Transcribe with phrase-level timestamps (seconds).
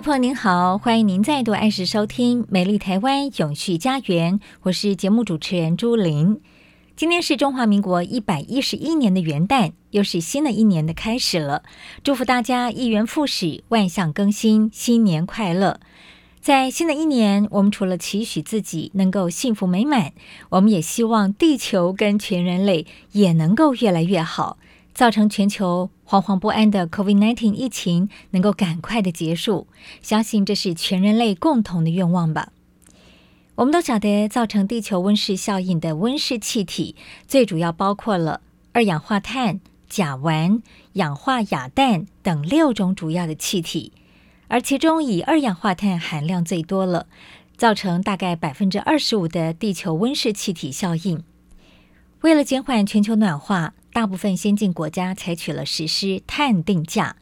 [0.00, 6.40] 朋友您好，欢迎您再度按时收听《美丽台湾永续家园》，我是节目主持人朱琳。
[6.96, 11.64] 今天是中华民国一百一十一年的元旦，又是新的一年的开始了。
[12.02, 15.78] 祝福大家一元复始，万象更新，新年快乐！
[16.40, 20.12] 在新的一年，我们除了期许自己能够幸福美满，
[20.48, 24.56] 我们也希望地球跟全人类也能够越来越好。
[24.94, 29.66] 造成全球惶惶不安的 COVID-19 疫情能够赶快的结束，
[30.02, 32.52] 相信这是全人类共同的愿望吧。
[33.56, 36.96] 我们都晓得，造成地球温室效应的温室气体，
[37.26, 38.40] 最主要包括了
[38.72, 40.62] 二氧化碳、甲烷、
[40.94, 43.92] 氧化亚氮等六种主要的气体，
[44.48, 47.06] 而其中以二氧化碳含量最多了，
[47.56, 51.22] 造成大概百分之二十五的地球温室气体效应。
[52.22, 57.16] 为了减缓全球暖化，大部分先进国家采取了实施碳定价，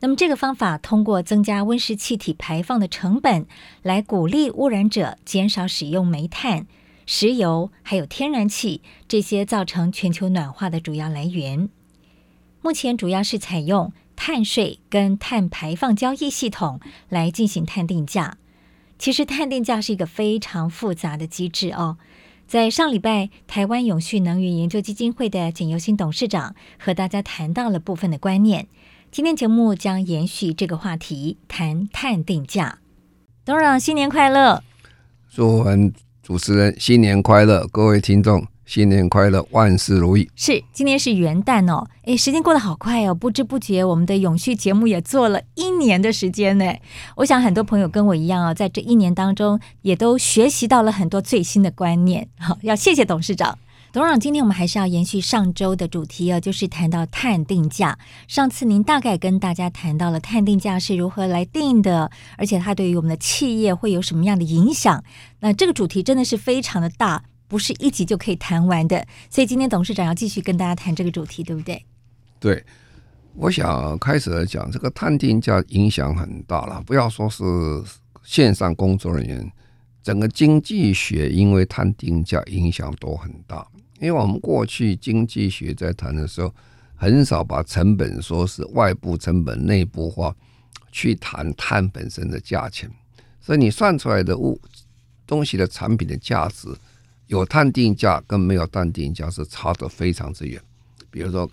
[0.00, 3.46] 那么这个方法通过增加温室气体排放的成本，
[3.82, 6.66] 来鼓励污染者减少使用煤炭、
[7.06, 11.68] 石油还有天然气这些造成全球暖化的主要来源。
[12.62, 18.36] 目前主要是采用碳税跟碳排放交易系统来进行碳定价。
[18.98, 21.96] 其实碳定价是一个非常复杂的机制哦。
[22.50, 28.66] 在上礼拜，台湾永续能源研究基金会的简尤新董事长和大家谈到了部分的观念。
[29.12, 32.80] 今天节目将延续这个话题，谈碳定价。
[33.44, 34.64] 董事长新年快乐！
[35.32, 35.92] 祝我们
[36.24, 38.44] 主持人新年快乐，各位听众。
[38.70, 40.30] 新年快乐，万事如意。
[40.36, 46.72] 是，今天是元旦哦，诶，时间过得好快哦，不知不觉我们的永续节目也做了一年的时间呢。
[47.16, 52.28] 我想很多朋友跟我一样啊、在这一年当中也都学习到了很多最新的观念。
[52.38, 53.58] 好，要谢谢董事长。
[53.92, 57.98] 董事长，今天我们还是要延续上周的主题啊，就是谈到碳定价。
[58.28, 62.08] 上次您大概跟大家谈到了碳定价是如何来定的，
[62.38, 65.02] 而且它对于我们的企业会有什么样的影响？
[65.40, 67.24] 那这个主题真的是非常的大。
[67.50, 71.84] 不是一集就可以谈完的，所以今天董事长要继续跟大家谈这个主题，对不对？
[72.38, 72.64] 对，
[73.34, 76.80] 我想开始来讲这个探定价影响很大了。
[76.86, 77.42] 不要说是
[78.22, 79.52] 线上工作人员，
[80.00, 83.66] 整个经济学因为探定价影响都很大。
[83.98, 86.54] 因为我们过去经济学在谈的时候，
[86.94, 90.32] 很少把成本说是外部成本内部化
[90.92, 92.88] 去谈碳本身的价钱，
[93.40, 94.60] 所以你算出来的物
[95.26, 96.68] 东西的产品的价值。
[97.30, 100.60] 有碳定价跟没有碳定价是差得非常之远。
[101.12, 101.48] 比如说，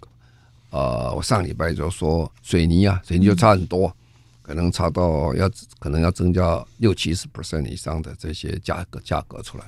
[0.71, 3.95] 呃，我上礼拜就说水泥啊，水泥就差很多，
[4.41, 9.65] 可能差到要可能要增加六七十 percent 以上的这些价格价格出来，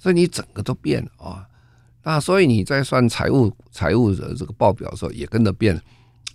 [0.00, 1.46] 所以你整个都变了啊。
[2.02, 5.80] 那所以你在算财务财务的这个报表的时候也跟着变，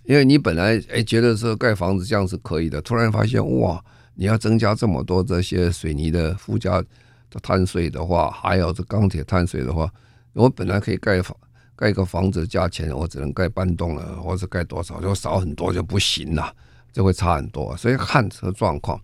[0.04, 3.84] 因为你本来哎觉得说盖房子这样是可以的，突然发现哇，
[4.14, 6.82] 你要增加这么多这些水泥的附加。
[7.30, 9.90] 的碳税的话，还有这钢铁碳税的话，
[10.32, 11.36] 我本来可以盖房
[11.76, 16.54] 盖一个房子的价钱，我只能盖半栋了，或者盖多少就少很多就不行了，
[16.92, 17.76] 就会差很多。
[17.76, 19.00] 所以看车状况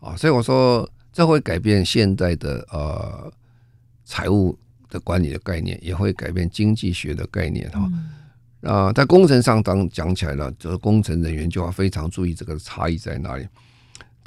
[0.00, 3.32] 啊，所以我说这会改变现在的呃
[4.04, 4.58] 财务
[4.90, 7.90] 的管理的概念，也会改变经济学的概念哈。
[8.62, 13.46] 啊，在工程上当讲起来了，就是工程人员就要非常注意这个差异在哪里。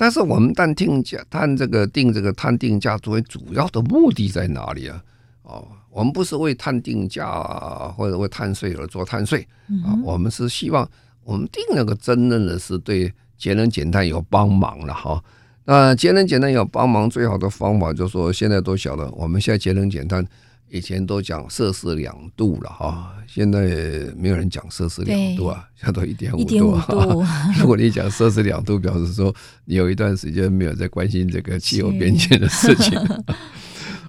[0.02, 5.00] 但是我们碳定价，碳这个定这个碳定价作为主要的目的在哪里啊？
[5.44, 7.24] 哦，我们不是为碳定价
[7.96, 9.48] 或者为碳税而做碳税
[9.86, 10.90] 啊，我们是希望
[11.24, 15.24] 我们定那个真正的是对节能减碳有帮忙了哈。
[15.66, 20.26] 那节能减碳有帮忙，最好的方法就是说，现在都晓得，我们现在节能减碳。
[20.72, 23.60] 以前都讲摄氏两度了哈，现在
[24.16, 26.82] 没有人讲摄氏两度啊，现在都一点五度。
[27.60, 29.36] 如果你讲摄氏两度，表示说
[29.66, 32.98] 你有一段时间没有在关心这个气候变迁的事情。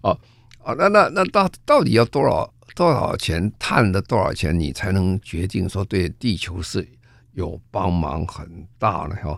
[0.01, 0.17] 好
[0.63, 6.89] 啊，那那那到到底要多少多少钱，碳的多少钱，你才能决定说对地球是
[7.33, 9.37] 有帮忙很大的哈？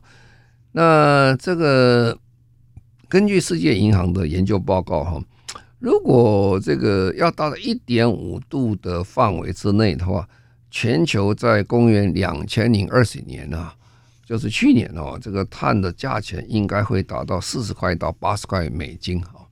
[0.73, 2.19] 那这个
[3.09, 5.19] 根据世界银行的研究报告哈，
[5.84, 10.26] 如果这个要到了一点五度的范围之内的话，
[10.70, 13.75] 全球在公元两千零二十年啊，
[14.25, 19.46] 就是去年哦，这个碳的价钱应该会达到四十块到八十块美金哈。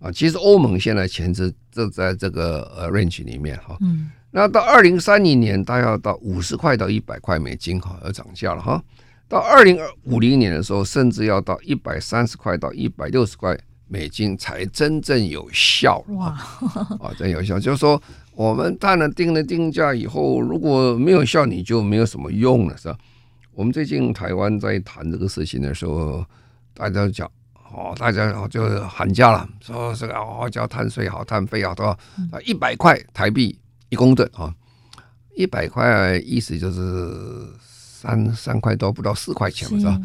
[0.00, 8.84] 啊，其实欧盟现在钱是这在这个呃 range 里面哈，嗯，那到二零三零年，大概要到五十块到一百块美金哈，要涨价了哈。
[9.26, 13.58] 到二零五零年的时候，甚至要到一百三十块到一百六十块
[13.94, 16.26] 美金才真正有效哇！
[17.00, 18.02] 啊，真有效，就是说
[18.34, 22.98] 我们碳了定了定价以后，如果没有效，你就没有什么用了，是吧？
[23.54, 26.26] 我们最近台湾在谈这个事情的时候，
[26.74, 27.30] 大家讲。
[27.76, 32.40] 哦，大家就喊价了，说这个哦，交碳税好，碳费好多少？
[32.44, 33.58] 一百块台币
[33.88, 34.54] 一公吨啊，
[35.34, 36.80] 一百块意思就是
[38.04, 39.98] 三三块多，不到四块钱是吧？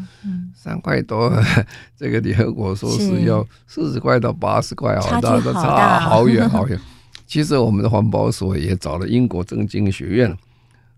[0.54, 1.30] 三块多，
[1.98, 6.80] 这个联合国说是要四十块到八十块啊，那都差好远 好远。
[7.26, 10.34] 其实我们的环保署也找了英国政经学院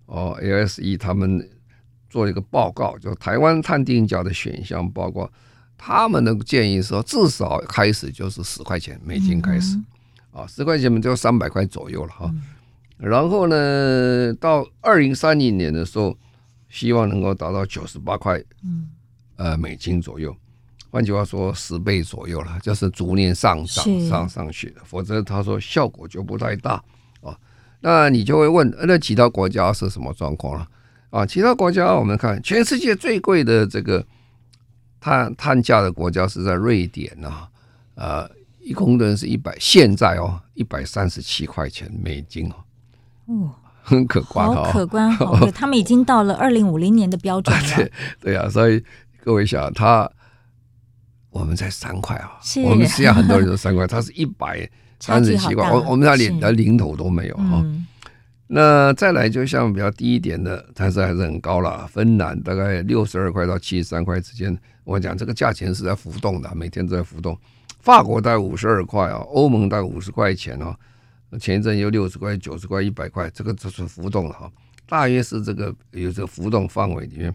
[0.06, 1.46] 哦，LSE 他们
[2.08, 5.28] 做一个报告，就台湾碳定价的选项报告。
[5.76, 9.76] 他们的建议说，至少开始就是十块钱美金开始，
[10.30, 12.32] 啊，十块钱嘛就三百块左右了哈。
[12.96, 16.16] 然后呢，到二零三零年的时候，
[16.72, 18.42] 希望能够达到九十八块，
[19.36, 20.34] 呃，美金左右。
[20.90, 24.80] 换句话说，十倍左右了，就是逐年上涨上上去的。
[24.84, 26.82] 否则他说效果就不太大
[27.20, 27.38] 啊。
[27.80, 30.66] 那你就会问，那其他国家是什么状况了？
[31.10, 34.04] 啊，其他国家我们看，全世界最贵的这个。
[35.04, 37.48] 碳碳价的国家是在瑞典呐，
[37.96, 38.30] 呃，
[38.60, 42.54] 一公吨是一百，现在哦，一百三十七块钱美金哦，
[43.26, 43.50] 哦，
[43.82, 48.82] 很可观哦，好可观，好， 他们已经到了二零五零年的标准了，对对啊，所以
[49.22, 50.10] 各位想，他
[51.30, 52.32] 我们才三块啊，
[52.64, 54.68] 我们实际上很多人都三块， 他是一百
[55.00, 57.64] 三十七块，我我们他连连零头都没有哈。
[58.54, 61.86] 那再来，就像比较低一点的，但是还是很高了。
[61.86, 67.34] 芬兰大概六十二块到七十三块之间，我讲这个价钱是在浮动的，每天都在浮动。
[67.80, 70.76] 法国大概五十二块啊，欧盟大概五十块钱啊，
[71.38, 74.50] 前一阵有六十块、九十块、一百块，这个就是浮动了哈，
[74.86, 77.34] 大约是这个有这个浮动范围里面。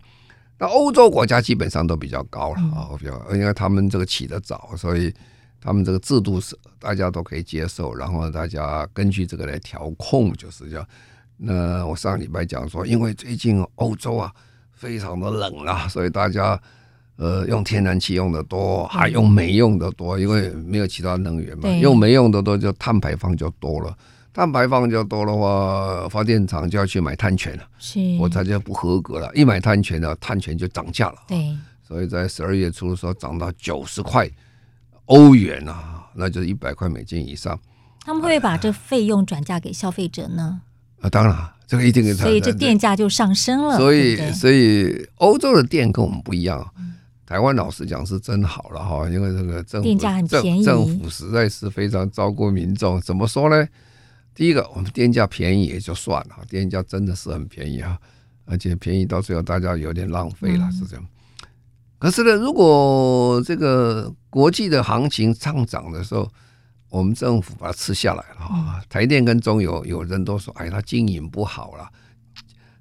[0.57, 5.13] 那欧洲国家基本上都比较高了啊，比较因为他们这个起得早，所以。
[5.59, 10.87] 他们这个制度是大家都可以接受，然后大家根据这个来调控，就是这样。
[11.35, 14.31] 那我上礼拜讲说，因为最近欧洲啊
[14.71, 16.57] 非常的冷啊，所以大家
[17.17, 23.95] 呃用天然气用的多，还用煤用的多，因为没有其他能源嘛，用煤用的多就碳排放就多了，
[24.33, 31.55] 碳排放就多的话，发电厂就要去买碳权了，是，我才就不合格了，一买碳权呢，碳权就涨价了，对，
[31.85, 34.29] 所以在十二月初的时候涨到九十块。
[35.07, 37.57] 欧元啊，那就是一百块美金以上。
[38.05, 40.59] 他们会不会把这费用转嫁给消费者呢？
[40.99, 41.33] 啊，当然，
[41.65, 42.23] 这个一定给他。
[42.23, 43.77] 所以这电价就上升了。
[43.77, 46.59] 所以，对对所以欧洲的电跟我们不一样。
[47.27, 52.99] 嗯、台湾老实讲是真好了哈，因为这个政府政府实在是非常照顾民众。
[53.01, 53.67] 怎么说呢？
[54.33, 57.99] 第一个，我们电价便宜也就算了，电价真的是很便宜啊，
[58.45, 61.05] 而且便宜到最后大家有点浪费了，嗯、是这样。
[61.99, 66.31] 可是呢，如果这个国际的行情上涨的时候，
[66.89, 68.81] 我们政府把它吃下来了啊。
[68.87, 71.89] 台电跟中油有人都说，哎，它经营不好了，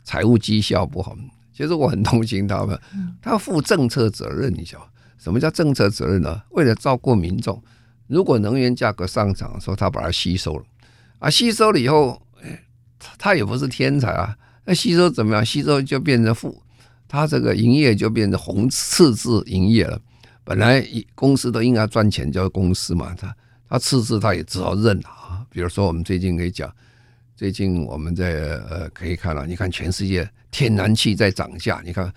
[0.04, 1.16] 财务绩效不好。
[1.56, 2.78] 其实我很同情他们，
[3.22, 4.52] 他要负政策责任。
[4.52, 4.84] 你晓得
[5.16, 6.42] 什么叫政策责任呢？
[6.50, 7.62] 为了照顾民众，
[8.08, 10.64] 如果能源价格上涨的时候，他把它吸收了
[11.18, 12.62] 啊，吸收了以后，哎，
[13.16, 14.36] 他也不是天才啊，
[14.66, 15.42] 那吸收怎么样？
[15.42, 16.62] 吸收就变成负。
[17.08, 19.98] 他这个营业就变成红赤字营业了。
[20.44, 23.14] 本来公司都应该赚钱，叫公司嘛。
[23.14, 23.34] 他
[23.66, 25.46] 他赤字，他也只好认啊。
[25.48, 26.70] 比如说，我们最近可以讲，
[27.36, 28.32] 最近我们在
[28.68, 31.82] 呃可以看到，你看全世界天然气在涨价。
[31.84, 32.10] 你看，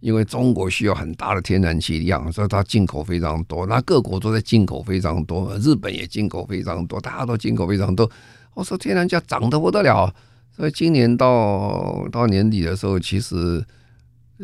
[0.00, 3.66] 因为中国需要很大的天然气量，所以它进口非常多。
[3.66, 8.08] 那各国都在进口非常多，日本也进口非常多，大家都进口非常多。
[8.54, 10.14] 我说天然气涨得不得了，
[10.54, 13.64] 所以今年到到年底的时候，其实。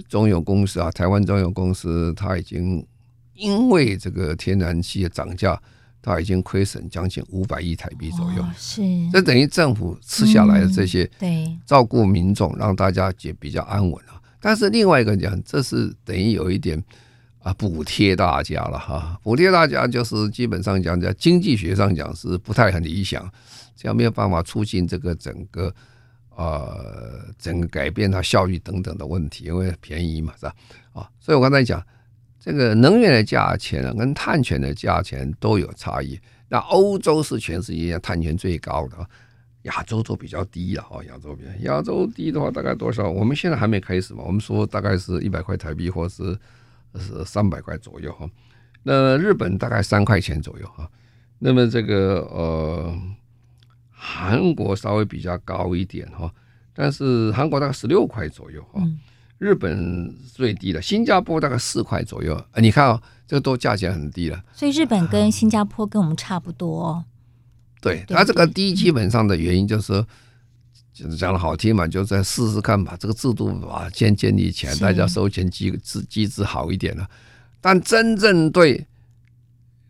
[0.08, 2.82] 中油公司啊，台湾中油公司，它已经
[3.34, 5.60] 因为这个天然气的涨价，
[6.02, 8.44] 它已经亏损将近五百亿台币左右。
[8.59, 8.82] 是，
[9.12, 14.21] 这等于政府吃下来的这些，对，照顾民众，让大家也比较安稳啊。
[14.40, 16.82] 但是另外一个讲，这是等于有一点
[17.38, 23.30] 啊补贴大家了哈，补贴大家就是基本上讲在经济学上讲是不太很理想，
[23.76, 25.73] 这样没有办法促进这个整个
[26.35, 30.54] 呃整个改变它效率等等的问题，因为便宜嘛是吧？
[30.92, 31.80] 啊，所以我刚才讲
[32.44, 36.18] 这个能源的价钱啊，跟碳权的价钱都有差异。
[36.49, 38.96] 那欧洲是全世界碳权最高的，
[39.62, 41.00] 亚洲都比较低了哈。
[41.04, 43.08] 亚洲比亚洲低的话，大概多少？
[43.08, 46.37] 我们现在还没开始嘛，我们说大概是一百块台币，或是
[46.96, 48.28] 是三百块左右哈。
[48.82, 50.90] 那日本大概三块钱左右哈。
[51.38, 52.92] 那么这个呃，
[53.88, 56.28] 韩国稍微比较高一点哈，
[56.75, 58.80] 但是韩国大概十六块左右哈。
[58.82, 58.99] 嗯
[59.42, 62.32] 日本最低的，新加坡大概四块左右。
[62.52, 64.40] 啊，你看哦，这个都价钱很低了。
[64.54, 67.04] 所以日本跟新加坡跟我们差不多哦。
[67.80, 70.06] 对，它这个低基本上的原因就是说，
[70.92, 77.04] 就是讲的好听嘛，就再试试看吧这个制度啊先建立起来，大家收钱机制机制好一点了。
[77.61, 78.87] 但真正对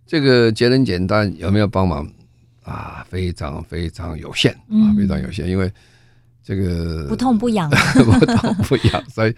[0.07, 2.11] 这个节能减碳有没有帮忙
[2.63, 3.07] 啊？
[3.07, 5.71] 非常非常有限啊，非常有限，因为。
[6.45, 7.71] 这个不痛不痒，
[8.19, 9.35] 不痛不痒，所以，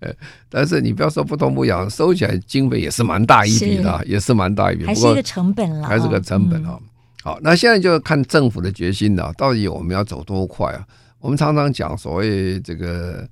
[0.00, 0.12] 呃，
[0.48, 6.78] 但是你不要说不痛不痒，收起来经费也是蛮大一笔的，也是蛮大一笔，还是一个成本了，还是个成本啊。
[7.24, 10.86] 好，那现在就看政府的决心了，到底我们要走多快啊？
[11.18, 13.28] 我们常常讲所谓这个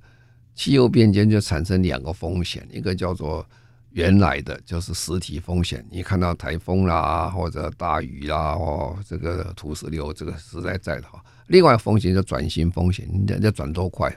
[0.53, 3.45] 气候变迁就产生两个风险，一个叫做
[3.91, 11.23] 原来的就是实体风险，你看到台风啦，或者大雨啦，哦这个土石流，这个实在在的话。
[11.47, 14.15] 另外风险就转型风险，你要转多快？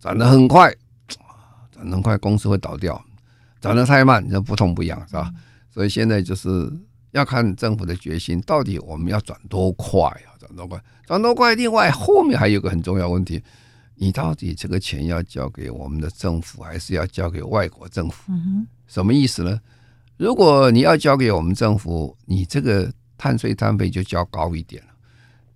[0.00, 0.72] 转得很快，
[1.72, 2.94] 转得很快，公司会倒掉；
[3.60, 5.32] 转得太慢，就不痛不痒，是吧？
[5.70, 6.72] 所以现在就是
[7.10, 10.32] 要看政府的决心，到底我们要转多快啊？
[10.38, 10.80] 转多快？
[11.06, 11.54] 转多快？
[11.54, 13.42] 另外后面还有个很重要问题，
[13.96, 18.32] 你到底这个钱要交给我们的政府，还是要交给外国政府？
[18.86, 19.60] 什么意思呢？
[20.16, 24.88] 如果你要交给我们政府，你这个碳税碳费就交高一点了。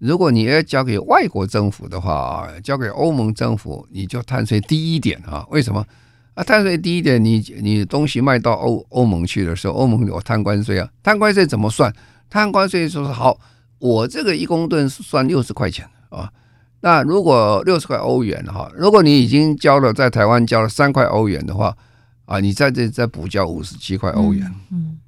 [0.01, 5.47] 如果你要交给外国政府的话，交给欧盟政府，你就碳税低一点啊？
[5.51, 5.85] 为什么
[6.33, 6.43] 啊？
[6.43, 10.89] 碳税低一点，你你东西卖到欧欧盟去的时候，欧盟有碳关税啊？
[11.03, 11.95] 碳关税怎么算？
[12.31, 13.39] 碳关税说是好，
[13.79, 16.33] 我这个一公吨算六十块钱啊。
[16.81, 21.77] 那如果六十块欧元哈，如果你已经交了在台湾交了三块欧元的话
[22.25, 24.51] 啊，你在这再补交五十七块欧元。
[24.73, 24.99] 嗯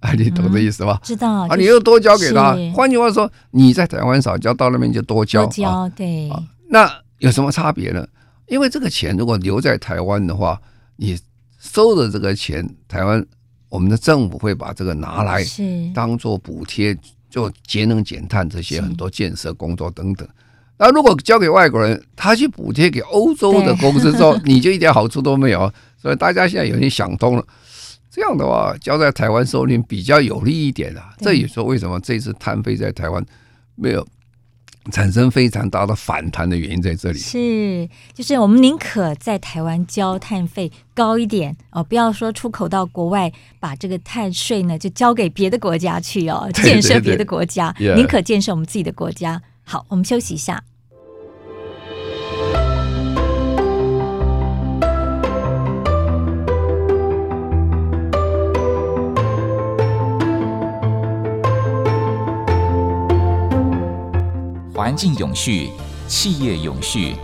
[0.00, 1.00] 啊，你懂这意思吧？
[1.02, 2.56] 知道啊，你又多交给他。
[2.74, 5.44] 换句话说，你在台湾少交，到那边就多交。
[5.44, 6.30] 多交对。
[6.68, 8.06] 那有什么差别呢？
[8.46, 10.60] 因为这个钱如果留在台湾的话，
[10.96, 11.18] 你
[11.58, 13.24] 收的这个钱，台湾
[13.68, 15.44] 我们的政府会把这个拿来
[15.94, 16.96] 当做补贴，
[17.28, 20.26] 做节能减碳这些很多建设工作等等。
[20.78, 25.70] 那如果交给外国人，他去补贴给欧洲的公司之后， 你就一点好处都没有。
[26.00, 27.44] 所以大家现在有点想通了。
[28.18, 31.14] 这样的话，交在台湾收领比较有利一点啊。
[31.18, 33.24] 这也说为什么这次碳费在台湾
[33.76, 34.04] 没有
[34.90, 37.18] 产生非常大的反弹的原因在这里。
[37.18, 49.40] 是，就是我们宁可在台湾交碳费高一点哦，不要说出口到国外，把这个碳税呢就交给别的国家去哦，建设别的国家，对对对，宁可建设我们自己的国家。
[49.62, 50.60] 好，我们休息一下。
[64.78, 65.72] 环境永续，
[66.06, 67.16] 企业永续，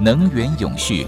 [0.00, 1.06] 能源永续。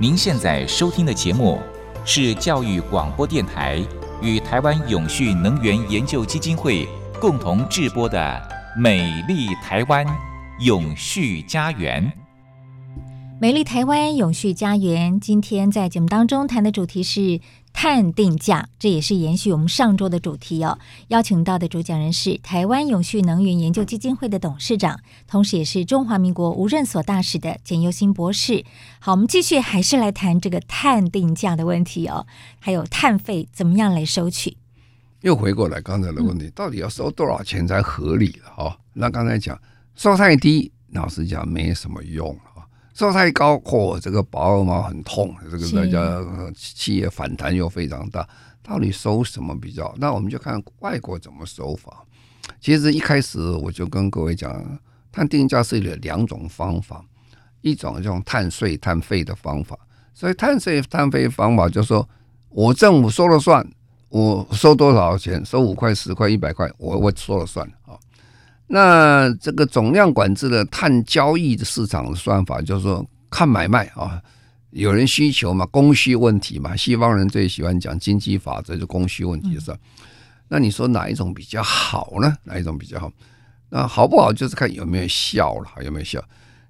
[0.00, 1.60] 您现在收听的节目
[2.06, 3.86] 是教育广播电台
[4.22, 6.88] 与台湾永续能源研究基金会
[7.20, 8.18] 共同制播的
[8.80, 10.06] 《美丽台湾
[10.60, 12.02] 永续家园》。
[13.38, 17.42] 美丽台湾永续家园，今天在节目当中谈的主题是。
[17.78, 20.78] 碳定价，这也是延续我们上周的主题哦。
[21.08, 28.64] 邀请到的主讲人是台湾永续能源研究基金会的董事长，同时也是中华民国无任所大使的简尤新博士。
[28.98, 32.26] 好，我们继续还是来谈这个碳定价的问题哦，
[32.58, 34.56] 还有碳费怎么样来收取？
[35.20, 38.50] 又回过来刚才的问题，到底要收多少钱才合理了？
[38.56, 39.60] 哈，那刚才讲
[39.94, 42.34] 收太低，老实讲没什么用。
[42.96, 46.18] 收太高，嚯、哦，这个保尔毛很痛，这个大家
[46.56, 48.26] 企业反弹又非常大。
[48.62, 49.94] 到底收什么比较？
[49.98, 52.02] 那我们就看外国怎么收法。
[52.58, 54.80] 其实一开始我就跟各位讲，
[55.12, 57.04] 碳定价是有两种方法，
[57.60, 59.78] 一种用碳税碳费的方法。
[60.14, 62.08] 所以碳税碳费方法就是说
[62.48, 63.70] 我政府说了算，
[64.08, 67.75] 我收多少钱，收五块、十块、一百块，我我说了算啊。
[68.68, 74.20] 那这个总量管制的碳交易的市场的算法，就是说看买卖啊，
[74.70, 79.78] 有人需求嘛，供需问题嘛，西方人最喜欢讲经济法则，就供需问题是吧？
[79.80, 80.06] 嗯、
[80.48, 82.36] 那你说哪一种比较好呢？
[82.44, 83.12] 哪一种比较好？
[83.68, 86.22] 那好不好就是看有没有效了，有没有效？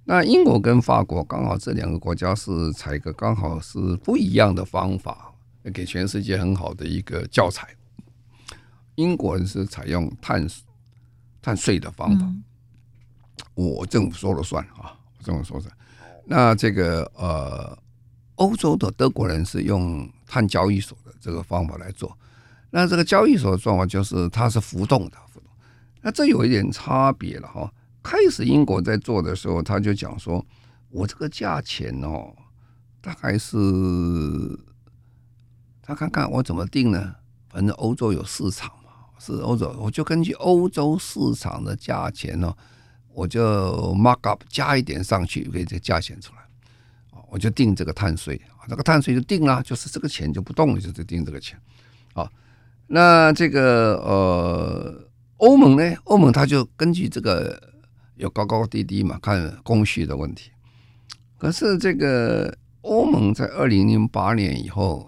[0.04, 5.32] 那英国跟法国刚好这两个国家是采个刚好是不一样的方法，
[5.74, 7.68] 给全世界很好的一个教材。
[8.94, 10.46] 英国人是采用碳
[11.46, 12.42] 碳税的方法，嗯、
[13.54, 15.72] 我政府说了算啊，我政府说了算。
[16.24, 17.78] 那这个呃，
[18.34, 22.18] 欧洲的德国人是用碳交易所的这个方法来做。
[22.70, 25.48] 那这个交易所的状况就是它是浮动的，浮动。
[26.00, 27.72] 那这有一点差别了哈。
[28.02, 30.44] 开始英国在做的时候，他就讲说，
[30.90, 32.34] 我这个价钱哦，
[33.00, 33.56] 大概是
[35.80, 37.14] 他看看我怎么定呢？
[37.48, 38.75] 反正欧洲有市场嘛，
[39.18, 42.54] 是欧洲，我就根据欧洲市场的价钱哦，
[43.12, 46.40] 我就 mark up 加一点上去，给这价钱出来，
[47.30, 51.58] 我就定这个碳税，这个碳税就定了，就是这个钱就不动了，就是定这个钱。
[52.14, 52.30] 啊，
[52.86, 55.96] 那这个呃，欧盟呢？
[56.04, 57.74] 欧盟它就根据这个。
[58.18, 60.50] 有高高低低嘛，看供需的问题。
[61.36, 65.06] 可是这个欧盟在二零零八年以后，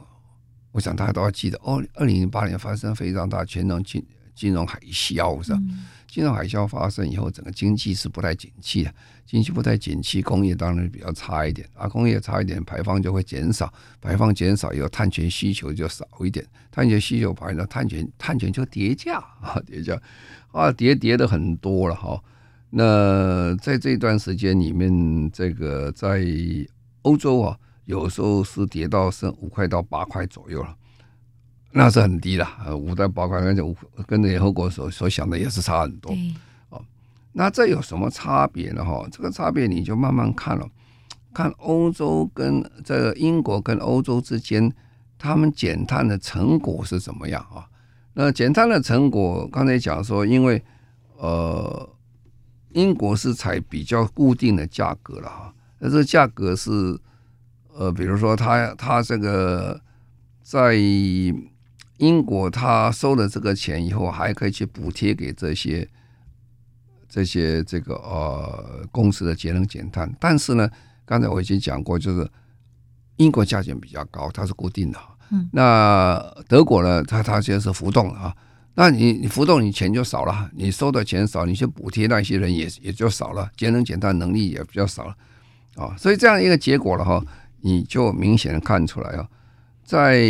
[0.78, 4.00] 我想大家都要记得，哦，二零零八年发生非常大全能金
[4.32, 5.58] 金融海啸，是吧？
[6.06, 8.94] 金融海啸发生以后，整个经济是不太景气的，
[9.26, 20.00] 经济不太景气，工业当然比较差一点啊，工业差一点，排放就会减少，排放减少以后，碳权需求就少一点，碳权需求排呢，碳权碳权就叠价啊，叠价
[20.52, 22.22] 啊，叠叠的很多了哈。
[22.70, 26.24] 那在这段时间里面，这个在
[27.02, 27.58] 欧洲啊，
[27.88, 30.76] 有时候是跌到剩五块到八块左右了，
[31.72, 32.46] 那是很低了。
[32.76, 33.74] 五到八块，跟着
[34.06, 36.14] 跟联合国所所想的也是差很多。
[36.68, 36.84] 哦，
[37.32, 38.84] 那这有什么差别呢？
[38.84, 40.68] 哈，这个差别你就慢慢看了，
[41.32, 44.70] 看欧洲跟这个英国跟欧洲之间，
[45.16, 47.66] 他们减碳的成果是怎么样啊？
[48.12, 50.62] 那减碳的成果，刚才讲说，因为
[51.16, 51.88] 呃。
[52.72, 56.70] 英国是采比较固定的价格了哈，那这个价格是
[57.78, 59.80] 呃，比如说他他这个
[60.42, 60.74] 在
[61.98, 65.88] 英国他收了这个钱以后，还可以去补贴给这些
[67.08, 70.12] 这些这个呃公司的节能减碳。
[70.18, 70.68] 但是呢，
[71.06, 72.28] 刚才我已经讲过，就是
[73.16, 74.98] 英国价钱比较高，它是固定的。
[75.30, 78.34] 嗯，那德国呢，它它现在是浮动的啊。
[78.74, 85.16] 那你你浮动，你钱就少了，你收的钱少，你去补贴那些人也也就少了，节能减碳能力也比较少了，
[85.76, 87.22] 啊，所以这样一个结果了哈，
[87.60, 89.28] 你就明显的看出来啊，
[89.84, 90.22] 在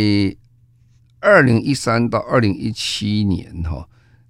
[1.19, 3.87] 二零一三到二零一七年哈，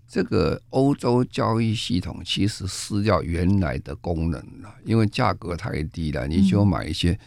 [0.07, 7.17] 这个欧洲交易系统其实失掉原来的功能了，因为价格太低了，你就买一些，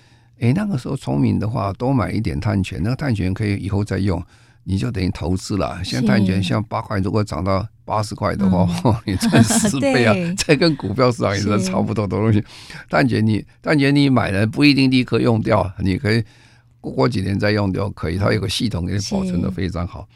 [0.40, 4.24] 哎，那个时候聪明的话，多买一点碳权，那个碳权可以以后再用。
[4.64, 5.82] 你就等于投资了。
[5.82, 10.14] 现在碳权像八块，如果涨到八十块的话，嗯、你赚十 倍啊！
[10.36, 12.42] 这跟股票市场也是差不多的东西。
[12.88, 16.24] 但姐你但姐你买了不一定立刻用掉，你可以
[16.80, 18.16] 过过几年再用掉，可以。
[18.18, 20.08] 它有个系统给你保存的非常好。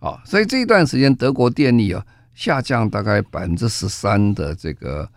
[0.00, 5.08] 啊，所以这一段时间德国电力啊下降大概百分之十三的这个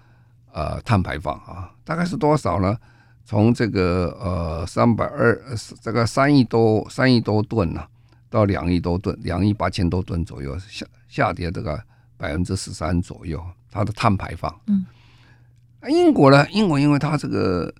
[0.53, 2.77] 呃碳排放啊，大概是多少呢？
[3.25, 5.37] 从这个呃三百二
[5.81, 7.87] 这个三亿多三亿多吨呢、啊。
[8.29, 11.81] 到两亿多吨，两亿八千多吨左右，下下跌这个
[12.17, 14.53] 百分之十三左右，它的碳排放。
[14.67, 14.85] 嗯，
[15.89, 16.47] 英国呢？
[16.49, 17.73] 英国因为它这个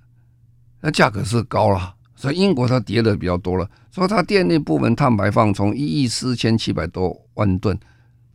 [0.81, 3.69] 那价格是高了，所以英国它跌的比较多了。
[3.91, 7.77] 所以它电力部门碳排放从一亿四千七百多万吨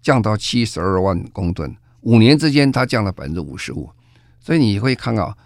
[0.01, 3.91] 降到七十二万公吨，五年之间它降了百分之五十五。
[4.41, 5.37] 所以你会看到。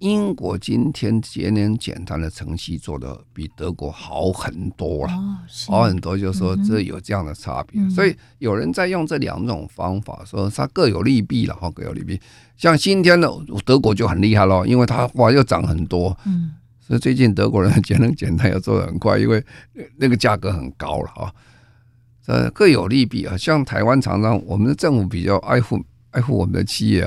[0.00, 5.12] 英国今天节能减碳的程序做的比德国好很多了，
[5.68, 7.80] 好很多，就是说这有这样的差别。
[7.88, 12.20] 所以有人在用这两种方法，说它各有利弊了哈，各有利弊。
[12.58, 13.30] 像今天的
[13.64, 19.42] 德国就很厉害了，因为它哇又涨很多，嗯所以最近德国人节能减碳要做得很快，因为
[19.96, 21.34] 那个价格很高了哈。
[22.26, 23.36] 呃，各有利弊啊。
[23.36, 25.82] 像台湾常常我们的政府比较爱护。
[26.16, 27.06] 爱护我们的企业，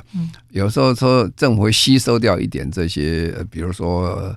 [0.49, 4.35] 有时候说政府会吸收掉一点这些，比如说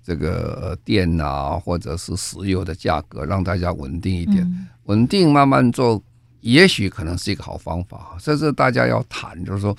[0.00, 6.00] 这个电啊，或者是石油的价格，让大家稳定一点，稳定慢慢做，
[6.40, 8.16] 也许可能是一个好方法。
[8.20, 9.76] 这是大家要谈，就是说，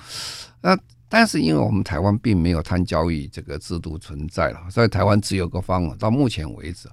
[0.60, 0.78] 那
[1.08, 6.86] 但是因为我们台湾并没有碳交易这个制度存在了，所以台湾只有个方案，到目前为止，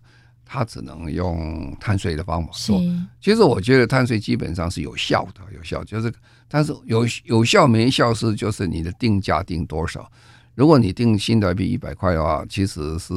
[0.53, 2.81] 它只能用碳税的方法做。
[3.21, 6.11] 其实我觉得碳税基本上是有效的，有效就是。
[6.49, 10.11] 但是有有效没效是就是你的定价定多少。
[10.53, 13.13] 如果你定新台币一百块的话，其实是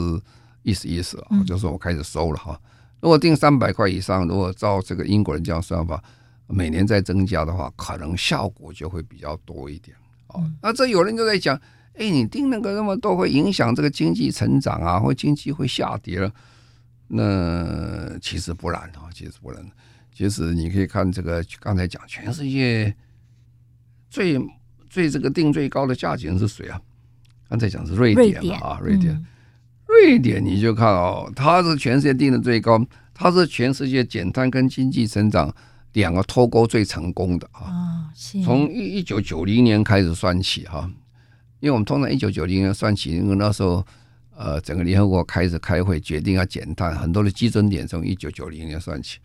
[0.62, 2.57] 意思意思啊，就是我开始收了哈。
[3.01, 6.01] 如果定三百块以上，如果照这个英国人这样算法，
[6.47, 9.97] 每年再增加的话，可能效果就会比较多一点。
[10.29, 11.61] 哦，那这有人就在讲，
[11.94, 16.33] 哎，你定那个那么多，会影响这个经济成长啊，或经济会下跌了。
[17.09, 19.64] 那其实不然啊，其实不然。
[20.12, 22.95] 其实你可以看这个，刚才讲全世界
[24.09, 24.40] 最
[24.88, 26.81] 最这个定最高的价钱是谁啊？
[27.49, 29.27] 刚才讲是瑞典嘛啊，瑞典，嗯、
[29.87, 35.55] 瑞典你就看哦，它是全世界定的最高，它是全世界减碳跟经济成长
[35.93, 38.11] 两个脱钩最成功的啊。
[38.45, 40.88] 从一一九九零年开始算起哈，
[41.61, 43.85] 因为我们通常一九九零年算起，因为那时候
[44.37, 49.18] 呃整个联合国开始开会决定要减碳，很多的基准点从一九九零年算起，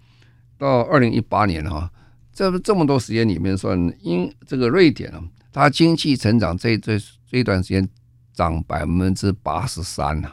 [0.58, 1.90] 到二零一八年哈，
[2.34, 7.88] 这这么多时间里面算，因这个瑞典啊，它经济成长这这这一段时间。
[8.32, 10.32] 涨百分之八十三呐，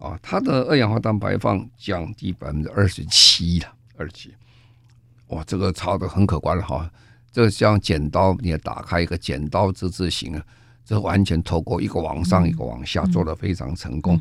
[0.00, 4.34] 啊，它的二氧化碳排放降低百分之二十七了，二十七，
[5.28, 6.90] 哇，这个差的很可观了哈。
[7.30, 10.42] 这像剪刀，你也打开一个剪刀之字形啊，
[10.88, 14.18] 这完全透过一个往上一个往下，做的非常成功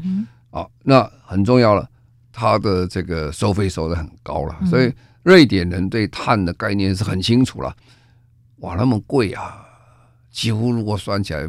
[0.51, 0.67] 啊。
[0.83, 1.89] 那很重要了，
[2.33, 7.73] 它的这个收费收的很高了，所以瑞典人对碳的概念是很清楚了。
[8.57, 9.65] 哇，那么贵啊，
[10.29, 11.47] 几乎如果算起来。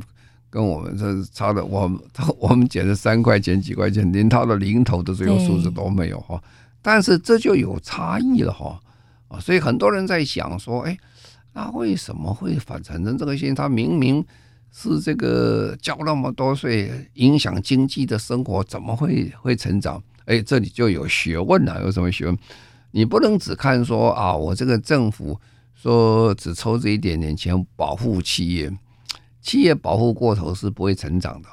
[0.51, 2.01] 跟我们这差的，我们
[2.41, 6.43] 我们减了三块钱几块钱，连它的零头的最后数字都没有哈。
[6.81, 8.81] 但是这就有差异了哈
[9.29, 10.97] 啊，所以很多人在想说，哎，
[11.53, 13.55] 那为什么会反产生这个现象？
[13.57, 14.25] 它明明
[14.73, 20.03] 是这个交那么多税，影响经济的生活，怎么会会成长？
[20.27, 21.83] 哎，这里就有学问了。
[21.83, 22.39] 有什么学问？
[22.91, 25.39] 你不能只看说啊，我这个政府
[25.75, 28.73] 说只抽这一点点钱保护企业。
[29.41, 31.49] 企业保护过头是不会成长的，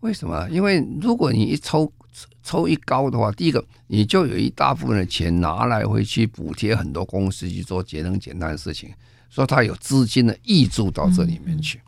[0.00, 0.48] 为什么？
[0.50, 1.92] 因为如果你一抽
[2.42, 8.90] 抽一高的话，第一个你就有一大部分的钱拿来回去补贴很多公司去做节能减碳的事情，
[9.30, 11.80] 所以它有资金的溢注到这里面去，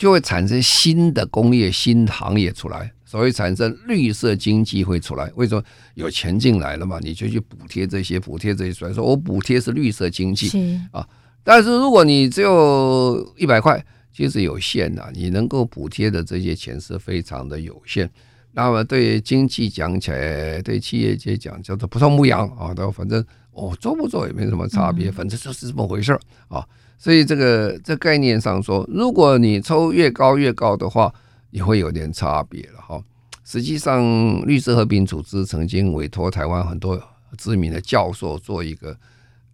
[0.00, 5.30] 就会产生新的工业、新行业出来，所以产生绿色经济会出来。
[5.34, 6.98] 为什么有钱进来了嘛？
[7.02, 11.06] 你就去补贴这些，补贴这些出来，说我补贴是绿色经济啊。
[11.44, 13.84] 但是如果你只有一百块。
[14.12, 18.10] 其实有限的，你能够补贴的这些钱是非常的有限。
[18.52, 26.66] 那么对经济讲起来，对企业界讲叫做不痛不痒啊，都反正我做不做也没什么差别，反正就是这么回事儿啊。
[27.00, 31.12] 所以这个这概念上说，如果你抽越高越高的话，
[31.50, 33.02] 也会有点差别了哈。
[33.42, 34.00] 实际上，
[34.46, 37.02] 绿色和平组织曾经委托台湾很多
[37.38, 38.94] 知名的教授做一个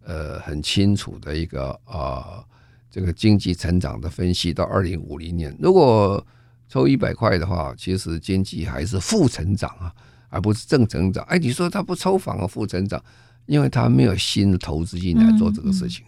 [0.05, 2.45] 呃很清楚的一个啊。
[2.89, 6.25] 这个经济成长的分析到二零五零年，如果
[6.67, 9.93] 抽一百块的话，其实经济还是负成长啊，
[10.31, 11.23] 而不是正成长。
[11.27, 12.99] 哎，你说他不抽反而负成长，
[13.45, 16.07] 因为他没有新的投资进来做这个事情。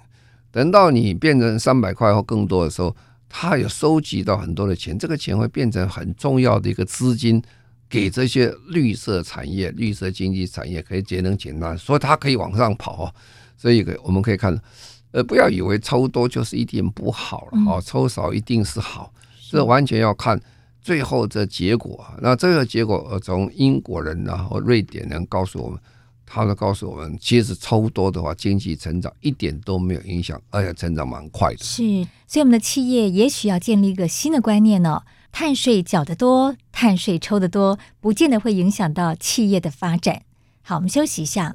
[0.50, 2.94] 等到你变成三百块或更多的时候，
[3.28, 7.42] 他有收集到很多的钱，这个钱会变成很重要的一个资金，
[7.88, 13.14] 给这些绿色产业、绿色经济产业可以节能减碳，所以它可以往上跑。
[13.56, 14.58] 所以我们可以看。
[15.10, 19.10] 呃，不要以为抽多就是一定不好了哦，抽少一定是好，
[19.50, 20.38] 这完全要看
[20.82, 22.06] 最后这结果。
[22.20, 25.80] 那这个结果，从英国人然后瑞典人告诉我们，
[26.30, 31.64] 他都告诉我们，其实抽多的话，经济成长一点都没有影响，而且成长蛮快的。
[31.64, 31.82] 是，
[32.26, 40.22] 所以我们的企业也许要建立一个新的观念呢，碳税缴得多，碳税抽得多，不见得会影响到企业的发展。
[40.62, 41.54] 好，我们休息一下。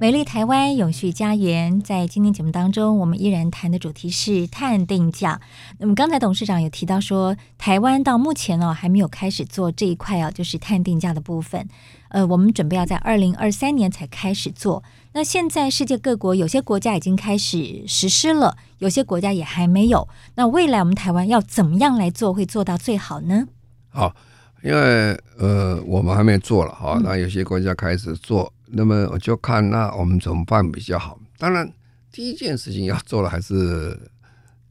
[0.00, 5.38] 美丽台湾永续家园，在今天节目当中，我们依然谈的主题是碳定价。
[5.76, 11.68] 那么刚才董事长有提到说，台湾到目前哦还没有开始做这一块啊，就是碳定价的部分。
[12.08, 14.82] 呃，我们准备要在二零二三年才开始做。
[15.12, 20.08] 那现在世界各国有些国家已经开始实施了，有些国家也还没有。
[20.36, 23.46] 那未来我们台湾要怎么样来做，会做到最好呢？
[23.90, 24.16] 好，
[24.62, 28.50] 因为呃我们还没做了哈，那有些国家开始做。
[28.72, 31.18] 那么我就看那我们怎么办比较好？
[31.38, 31.70] 当然，
[32.12, 33.98] 第一件事情要做的还是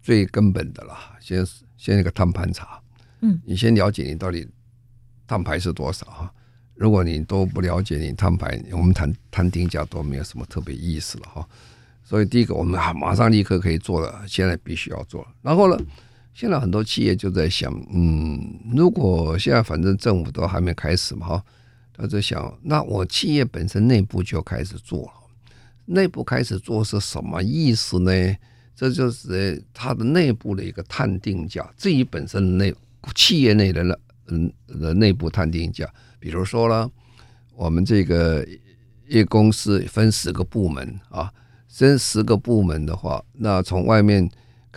[0.02, 1.46] 最根本的啦，先
[1.78, 2.80] 先一个碳盘查。
[3.22, 4.48] 嗯，你先了解你到底
[5.28, 6.34] 碳排是多少哈。
[6.76, 11.48] 如果你都不了解你碳排，我们谈谈定价都没有什么特别意思了哈。
[12.02, 15.28] 所以第一个，我们马上立刻可以做了，现在必须要做。
[15.42, 15.78] 然后呢，
[16.34, 21.44] 现在很多企业就在想，嗯，如果现在反正政府都还没开始嘛哈，
[22.00, 25.12] 他在想，那我企业本身内部就开始做了。
[25.86, 28.12] 内部开始做是什么意思呢？
[28.74, 32.74] 这就是它的内部的一个碳定价，自己本身内
[33.14, 35.86] 企业内的嗯的内部碳定价。
[36.18, 36.90] 比如说呢，
[37.54, 38.48] 我们这个
[39.10, 41.30] 一公司分十个部门啊，
[41.68, 44.30] 分十个部门的话，那从外面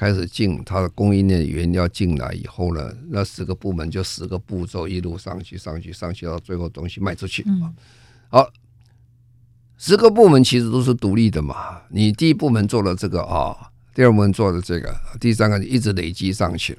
[0.02, 7.70] 开始进它的供应链原料进来以后呢，那十个部门就十个步骤一路上去，上去，上去到最后东西卖出去啊。
[8.28, 8.52] 好。
[9.78, 16.76] 十个部门其实都是独立的嘛，你第一部门做了这个啊，第二部门做了这个，第三个一直累积上去。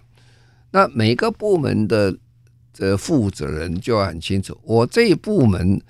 [0.72, 2.14] 那每个部门的
[2.74, 5.82] 这负责人就要很清楚，我这一部门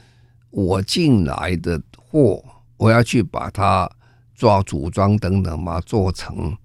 [0.51, 2.43] 我进来的货，
[2.77, 3.89] 我要去把它
[4.35, 6.55] 做组装等等嘛，做成。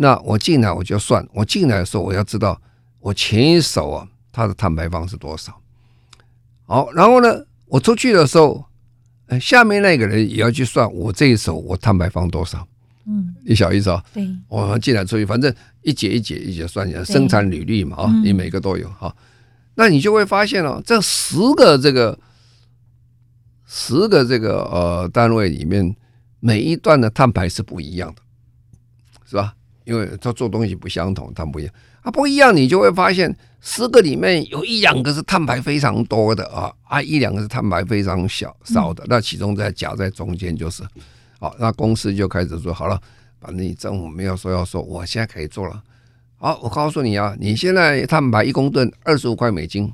[0.00, 2.60] 那我进来我就算，我进来的时候我要知道
[3.00, 5.60] 我前一手啊，它的碳排放是多少。
[6.66, 8.64] 好，然后呢，我出去的时候。
[9.42, 12.66] 下面那个人也要去算，我这一手我碳排放多少？
[13.04, 14.02] 嗯，你小意思啊？
[14.14, 19.14] 对，我进来出去，反正一节一节一节算起来，生产履历嘛啊，你每个都有哈。
[19.74, 22.18] 那你就会发现哦，这十个这个
[23.66, 25.94] 十个这个呃单位里面，
[26.40, 28.22] 每一段的碳排是不一样的，
[29.26, 29.56] 是吧？
[29.88, 33.34] 因为他做东西不相同，他不一样啊，不一样，你就会发现。
[33.60, 40.84] 十个里面有一两个是碳排非常多的啊，啊一两个是碳排非常小少的，那其中在夹在中间就是，
[41.40, 43.00] 好，那公司就开始说好了，
[43.40, 45.82] 反正你政府没有说要说，我现在可以做了。
[46.36, 49.92] 好，我告诉你啊，你现在碳排一公吨二十五块美金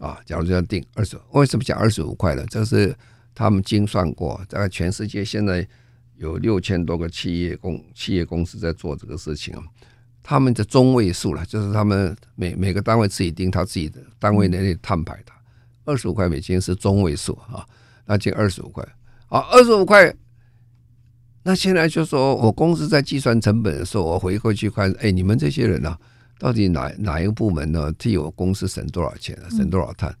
[0.00, 2.44] 啊，假如这样定二十，为什么讲二十五块呢？
[2.50, 2.92] 这是
[3.32, 5.64] 他们精算过，在全世界现在
[6.20, 9.64] 有六千多个企业公企业公司在做这个事情啊。
[10.22, 15.32] 他们的中位数了，就是他们每每个单位自己定他自己的单位内的碳排的，
[15.86, 17.66] 二十五块美金是中位数啊，
[18.04, 18.86] 那就二十五块，
[19.28, 20.14] 啊，二十五块。
[21.42, 25.98] 那现在就说我公司在计算成本的时候，我回过去看，哎，你们这些人啊，
[26.38, 30.14] 到底哪哪一个部门呢，替我公司省多少钱，省多少碳？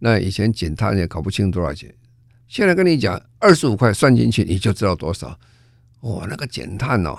[0.00, 1.94] 那以前减碳也搞不清多少钱，
[2.48, 5.38] 现在跟你讲二十五块算进去，你就知道多少。
[6.00, 7.18] 哇，那个减碳哦。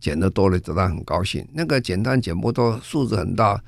[0.00, 1.42] 减的多了，就他很高兴。
[1.54, 3.58] 那个减碳减不多，数字很大，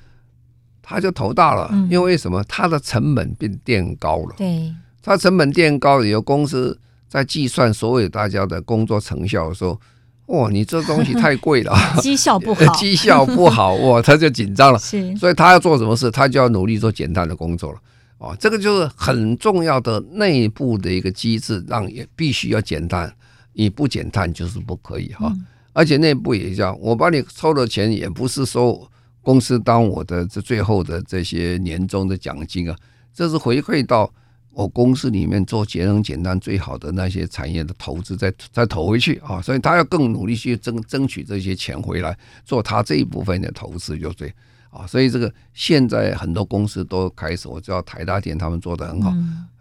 [0.83, 1.71] 他就头大了。
[1.91, 2.45] 因为什么？
[2.45, 4.35] 他的成本变垫高了。
[4.37, 9.81] 对，他成本垫高了以后，公司在计算所有大家的工作成效的时候，
[10.27, 14.79] 哇，你这东西太贵了， 绩效不好， 绩效不好，哇，他就紧张了。
[14.81, 17.79] 是，所以他要做什么事，他就要努力做减碳的工作了。
[18.19, 23.15] 哦，这个就是很重要的内部的一个机制，让也必须要减碳，
[23.53, 25.31] 你不减碳就是不可以哈。
[25.73, 32.77] 而且内部也一样，我帮你抽的钱也不是说公司当我的这最后的这些年终的奖金啊，
[33.13, 34.11] 这是回馈到
[34.53, 44.33] 我公司里面做节能减碳最好的那些产业的投资，再再投回去啊，所以他要更努力去争争取这些钱回来，做他这一部分的投资就对
[44.71, 49.13] 啊，所以这个现在很多公司都开始，我知道台达电他们做的很好，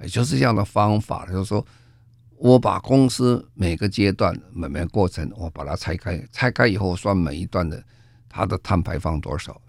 [0.01, 1.65] 也就是这样的方法，就是说。
[2.37, 7.81] 我把公司每个阶段、每每个过程，我把它拆开，拆开以后算每一段的
[8.27, 9.59] 它的碳排放多少，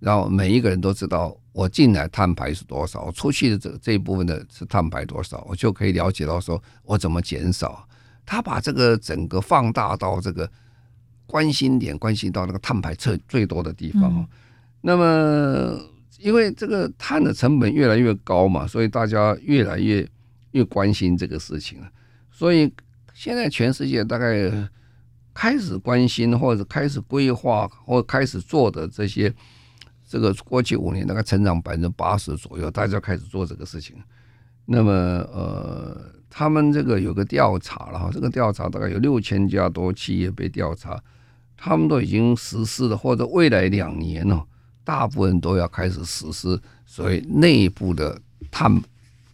[0.00, 7.86] 然后每一个人都知道我进来碳排是多少，我出去的这这一部分的是碳排多少，我就可以了解到说我怎么减少。
[8.26, 10.50] 他把这个整个放大到这个
[11.24, 14.02] 关心点，关心到那个碳排测最多的地方。
[14.12, 14.28] 嗯、
[14.80, 15.78] 那么
[16.18, 20.08] 因为这个碳的成本越来越高嘛，所以大家越来越
[20.52, 21.88] 越关心这个事情了。
[22.30, 22.72] 所以
[23.14, 24.50] 现在全世界大概
[25.34, 29.32] 开始关心或者开始规划或开始做的这些，
[30.08, 33.96] 这个过去五年大概成长百分之八十左右，大家开始做这个事情。
[34.64, 41.00] 那么呃，他们这个有个调查了哈，这个调查大概有六千家多企业被调查，
[41.56, 44.44] 他们都已经实施了，或者未来两年哦，
[44.88, 48.18] 大部分都要开始实施所谓内部的
[48.50, 48.82] 碳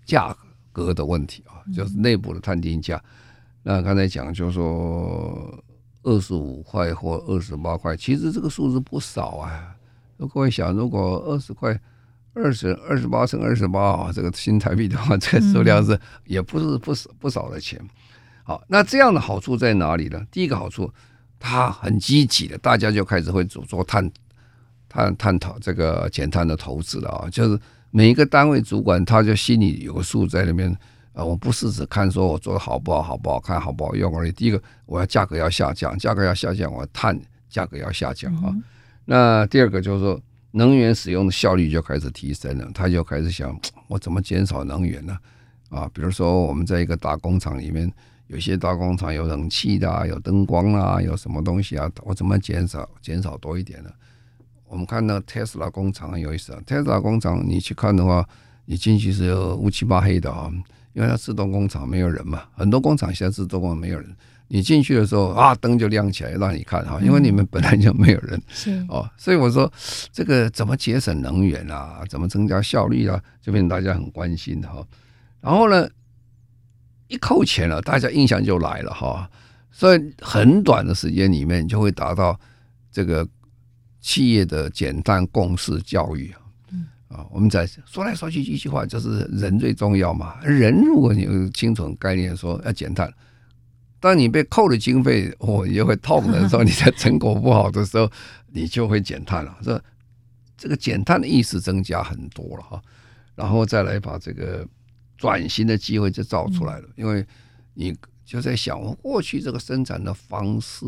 [0.05, 0.37] 价
[0.73, 0.93] 格。
[0.93, 3.01] 的问题啊，就是内部的碳定价。
[3.63, 5.57] 那刚才讲就是说
[6.03, 9.73] 二十五块或二十八块，其实这个数字不少啊。
[10.19, 11.81] 各位想，如果二十块、
[12.33, 17.81] 二十二十八乘二十八啊，这个新台币的话，这个数量是也不是不少不少的钱。
[18.43, 20.27] 好，那这样的好处在哪里呢？
[20.33, 20.93] 第一个好处，
[21.39, 24.11] 它很积极的，大家就开始会做做碳
[24.95, 27.61] 碳探讨这个减碳的投资了啊，就是。
[27.97, 30.77] 每一个单位主管他就心里有个数在那边。
[31.13, 34.33] 啊，我不是只看说我做的好不好，好不好看，好不好用而已。
[34.33, 37.17] 第一个，我要价格要下降，价格要下降，我碳
[37.49, 38.61] 价格要下降啊、嗯。
[39.05, 45.17] 那第二个就是说，能源使用的效率就开始提升了，他就开始想，我怎么减少能源呢？
[45.71, 47.89] 啊，比如说我们在一个大工厂里面，
[48.27, 53.91] 有些大工厂有冷气的、啊，有灯光啊，有什么东西啊，我怎么减少减少多一点呢？
[54.69, 58.27] 我们看那特斯拉工厂很有意思啊，特斯拉工厂你去看的话，
[58.65, 60.51] 你进去是有乌漆八黑的啊。
[60.95, 69.69] 因为它自动工厂没有人嘛，很多工厂现在自动工没有人，你进去的时候啊，灯就亮起来让你看哈，因为你们本来就没有人，是哦，所以我说
[70.13, 74.87] 这个怎么节省能源啊，怎么增加效率啊，这边大家很关心的哈。
[75.41, 75.89] 然后呢，
[77.09, 79.29] 一扣钱了，大家印象就来了哈，
[79.73, 82.39] 所以很短的时间里面就会达到
[82.93, 83.27] 这个
[84.05, 86.31] 企业的简单共识教育。
[87.09, 90.39] 啊，我们在说来说去一句话，就是人最重要嘛。
[90.43, 93.11] 人如果你有清楚概念，说要减碳，
[94.01, 98.11] 当你被扣了经费，哦，也会痛的时候，你的成果不好的时候，
[98.53, 99.57] 你就会减碳了。
[99.63, 99.83] 这
[100.59, 102.83] 这个减碳的意识增加很多了哈，
[103.35, 104.67] 然后再来把这个
[105.17, 106.89] 转型的机会就造出来了。
[106.97, 107.25] 因为
[107.75, 110.85] 你就在想，我过去这个生产的方式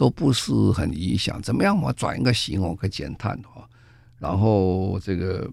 [0.00, 3.68] 都不是很理想，怎么样我转一个型，我可以减碳哈。
[4.18, 5.46] 然后这个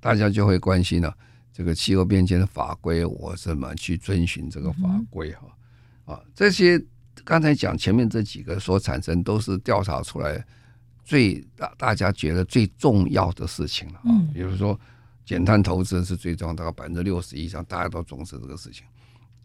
[0.00, 1.16] 大家就会关心了，
[1.52, 6.12] 这个气候变迁的法规，我怎么去遵循这个法规哈？
[6.12, 6.84] 啊，这些
[7.24, 10.44] 刚才讲前面这几个所产生都是调查出来
[11.04, 14.10] 最大大家觉得最重要的事情了啊。
[14.34, 14.76] 比如说
[15.24, 18.84] 减碳投资是最重要，大概百分之六十以上大家都重视这个事情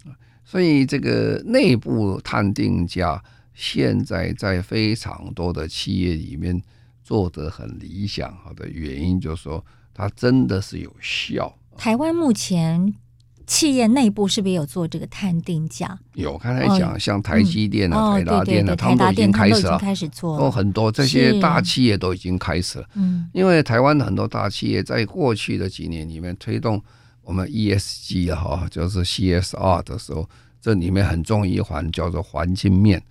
[0.06, 0.18] 啊。
[0.44, 6.62] 所以这个内部碳定价现在在非常多的企业里面。
[7.06, 9.62] 做得很理想，好的原因就是说，
[9.94, 11.54] 它真的是有效。
[11.76, 12.94] 台湾目前
[13.46, 16.00] 企业内部是不是有做这个碳定价？
[16.14, 20.40] 有，刚才讲像台积电啊、台达电啊，他们都已经开始了，开始做。
[20.40, 22.90] 都很多这些大企业都已经开始了。
[22.94, 26.82] 嗯，因为台湾的很多大企业在过去的几年里面推动
[27.22, 30.30] 我们 ESG 啊，哈，就是 CSR 的时候。
[30.64, 33.04] 这里面很重要一环叫做环境面，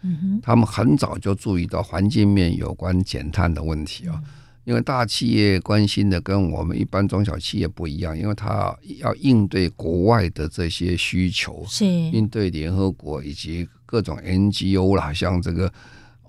[0.43, 4.19] 他们很早就注意到环境面有关减碳的问题啊。
[4.65, 11.85] 因为大企业关心的跟我们一般中小企业不一样，因为它要应对国外的这些需求，是。
[11.85, 15.71] 应对联合国以及各种 NGO 啦，像这个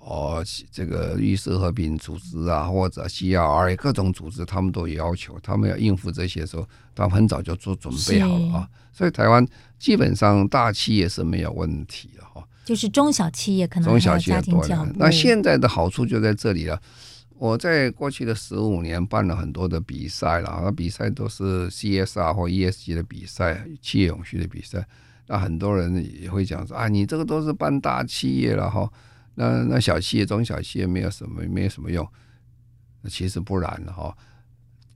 [0.05, 8.69] 哦，这个绿色和平组织啊，或者 CRI 各种组织，他们都有要求，他们要应付这些的时候，他们很早就做准备好了啊。
[8.91, 9.47] 所以台湾
[9.79, 14.87] 基本上大企业是没有问题的哈，就是中小企业可能中小企业多了。
[14.95, 16.79] 那现在的好处就在这里了。
[17.39, 24.85] 我在过去的十五年办了很多的比赛了，那比赛都是 CSR 或 ESG 的比赛，企业永续的比赛。
[25.27, 28.89] 那很多人也会讲说啊，你这个都是办大企业了哈，
[29.36, 32.08] 那那小企业、中小企业没有什么没有什么用。
[33.10, 34.15] 其实不然了哈，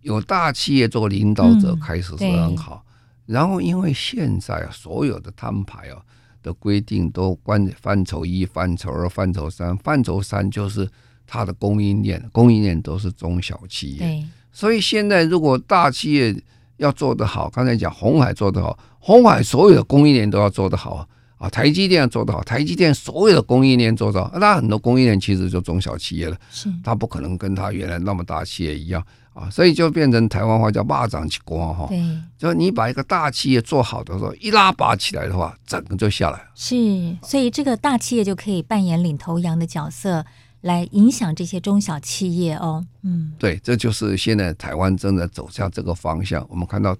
[0.01, 2.83] 有大企业做领导者开始是很好。
[2.83, 2.87] 嗯
[3.27, 5.99] 然后，因为现在啊，所有的摊牌啊
[6.41, 10.89] 的规定都关范畴一、范畴二、范畴三，范畴三就是
[11.25, 14.25] 它的供应链，供应链都是中小企业。
[14.49, 16.41] 所以现在如果大企业
[16.77, 21.05] 要做得好，刚才讲红海做得好，红海所有的供应链都要做得好
[21.37, 21.49] 啊。
[21.49, 29.03] 台积电要做得好，台积电所有的供应链做到，那很多供应链其实就中小企业了，是它不可能跟它原来那么大企业一样。
[29.33, 32.03] 啊，所以就变成台湾话叫“蚂蚱起光”哈，对，
[32.39, 36.45] 就你把一个大企业做好的时候，一拉拔起来的话，整个就下来了。
[36.55, 40.25] 是，所以这个大企业就可以扮演领头羊的角色，
[40.61, 42.83] 来影响这些中小企业哦。
[43.03, 46.43] 嗯，对，这就是现在台湾正在走向这个方向。
[46.49, 46.97] 我们看到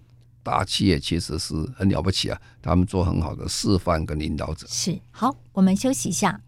[0.47, 4.65] 大企业其实是很了不起啊，他们做很好的示范跟领导者。
[4.69, 6.39] 是，好，我们休息一下。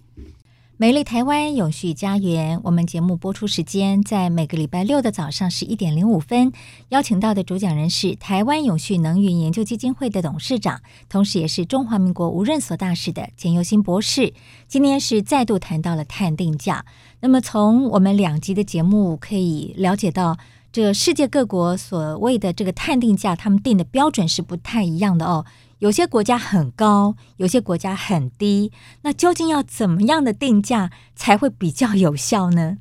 [0.81, 6.53] 美丽台湾永续家园，我们节目播出时间在每个礼拜六的早上十一点零五分。
[6.87, 14.33] 邀请到的主讲人是台湾永续能源研究基金会的董事长，同时也是中华民国无任所大使的简尤新博士。
[14.69, 16.85] 今天是再度谈到了碳定价。
[17.19, 20.37] 那么从我们两集的节目可以了解到，
[20.71, 25.45] 这个世界各国所谓的这个碳定价，他们定的标准是不太一样的哦。
[25.79, 28.71] 有些国家很高，有些国家很低。
[29.01, 32.77] 那究竟要怎么样的定价才会比较有效呢？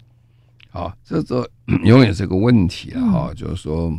[0.70, 1.48] 好，这这
[1.84, 3.90] 永远是个问题了哈、嗯，就是说，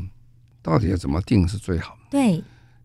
[0.62, 1.98] 到底要怎么定是最好？
[2.12, 2.44] 对，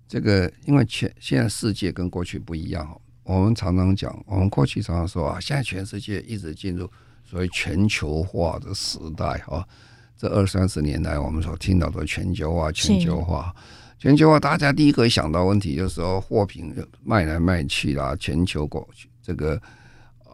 [0.09, 6.91] 这个因为全现在世界跟过去不一样，我们常常讲，我们过去常常说啊，现在全世界一直进入
[7.25, 9.67] 所谓全球化的时代哈。
[10.17, 13.55] 这二三十年来我们所听到的全球化、全球化、
[13.99, 19.61] 全球化，大家第一个想到问题就是说货品卖来卖去啦，全球过去这个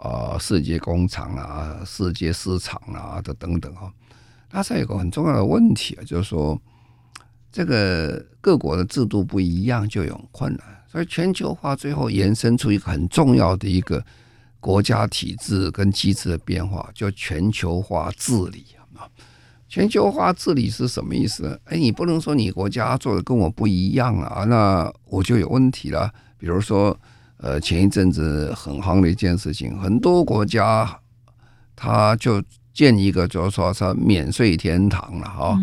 [0.01, 3.93] 呃世界工厂啊、世界市场啊的等等哈。
[4.51, 6.61] 但是有个很重要的问题啊，就是说
[7.51, 14.05] 这个各国的制度不一样就有困难，所以全球化最后延伸出一个很重要的一个。
[14.63, 19.09] 国家体制跟机制的变化，叫全球化治理啊。
[19.71, 21.57] 全球化治理是什么意思呢？
[21.67, 26.11] 哎，你不能说你国家做的跟我不一样啊，那我就有问题了。
[26.37, 26.99] 比如说，
[27.37, 30.99] 呃，前一阵子很夯的一件事情，很多国家
[31.77, 32.43] 他就
[32.75, 35.57] 建一个，就是说是免税天堂了哈，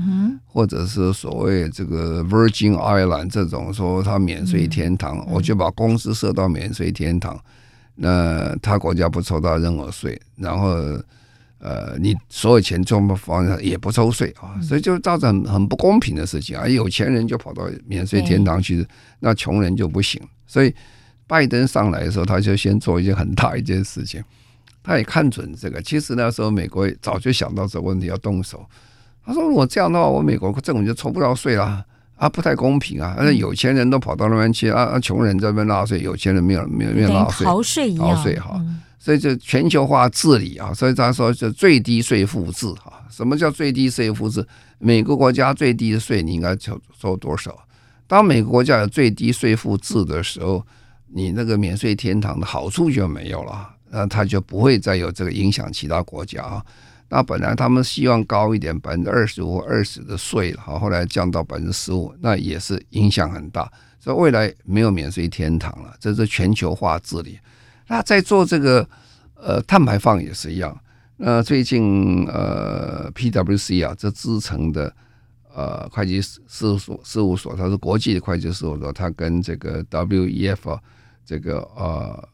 [0.46, 7.38] 或者是所谓这个 Virgin Island 这种说它免税天堂，我就把公司设到免税天堂。
[7.96, 10.78] 那他国家不抽到任何税，然后
[11.60, 16.68] 呃，你所有钱中方也不抽税啊，所以就造成很很不公平的事情啊。
[16.68, 18.86] 有钱人就跑到免税天堂去，
[19.20, 20.22] 那穷人就不行。
[20.46, 20.74] 所以
[21.26, 24.24] 拜登上来的时候，他就先做一件很大一件事情，
[24.84, 25.82] 他也看准这个。
[25.82, 28.66] 其实那时候美国早就想到这个问题要动手，
[29.26, 31.86] 他说如果这样的话，我美国政府就抽不到税了。
[32.18, 33.14] 啊，不太公平啊！
[33.16, 38.60] 而且有钱人都跑到那边去，啊啊，穷人这边纳税，有钱人没有没有没有纳税，逃税一样，逃税哈。
[39.00, 43.06] 所以就全球化治理啊，所以他说就最低税负制哈。
[43.10, 44.46] 什么叫最低税负制？
[44.80, 47.58] 每个国家最低的税你应该收收多少？
[48.06, 50.66] 当每个国家有最低税负制的时候，
[51.08, 56.64] 你那个免税天堂的好处就没有了，那他就不会再有这个影响其他国家啊。
[57.10, 63.72] 那本来他们希望高一点，百分之二十五、二十的税，好，后来降到百分之十五，那也是影响很大。
[64.00, 67.40] 所以未来没有免税天堂了，这是全球化治理。
[67.88, 68.88] 那在做这个
[69.36, 70.78] 呃碳排放也是一样。
[71.18, 74.94] 那最近呃 PwC 啊，这资诚的
[75.54, 80.80] 呃会计事务所事务所，它是国际的会计事务所，它跟这个 WEF，
[81.26, 82.30] 这个呃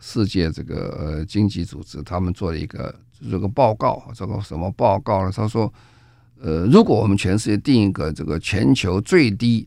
[0.00, 2.94] 世界这个呃经济组织，他们做了一个。
[3.28, 5.32] 这个报告，这个什么报告呢？
[5.34, 5.74] 他说，
[6.40, 9.66] 呃，如果我们全世界定一个这个全球最低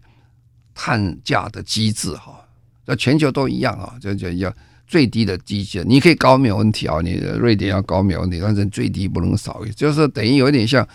[0.73, 2.39] 碳价的机制，哈，
[2.85, 4.49] 那全球都一样啊，就就要
[4.91, 10.85] 最低的机制，你可以高没有问题啊，你瑞典要高没有问题，但是最低不能少，就是等于有点像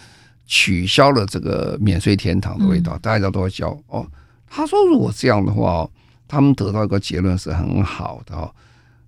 [0.46, 4.06] 取消了这个免税天堂的味道，大家都要交哦。
[4.46, 5.88] 他说，如果这样的话，
[6.28, 8.54] 他们得到一个结论是很好的哦。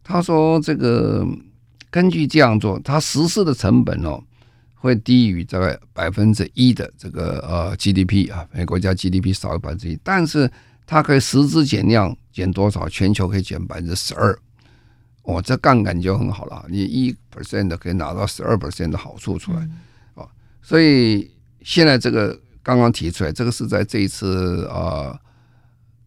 [0.03, 1.27] 他说这个。
[1.91, 4.23] 根据这样做，它实施的成本哦，
[4.75, 10.51] 会低于这个百分之一的这个呃 GDP 啊，每个国家 GDP 少于百分之一，但是
[10.87, 12.87] 它可以实质减量减多少？
[12.91, 14.39] 全球可以减百分之十二，
[15.29, 19.69] 哦，这杠杆就很好了，你一 percent 的可以拿到十二 percent 的好处出来，
[20.15, 20.27] 哦，
[20.63, 21.31] 所以
[21.63, 25.21] 现在这个刚刚提出来，这个是在这一次啊，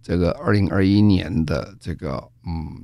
[0.01, 2.75] 这个二零二一年的这个嗯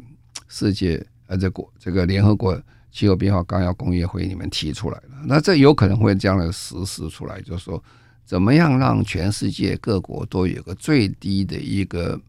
[0.47, 2.61] 世界呃这国这个联合国。
[2.89, 7.83] 气候变化纲要工业会议里面提出来的，那这有可能会这样的实施出来，就是说，
[8.25, 12.19] 怎么样让全世界各国都有个最低的一个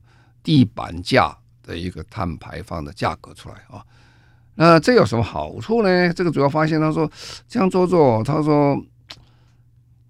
[0.43, 3.83] 地板价的一个碳排放的价格出来啊？
[4.61, 6.13] 那这有什么好处呢？
[6.13, 7.09] 这个主要发现他说
[7.47, 8.77] 这样做做，他说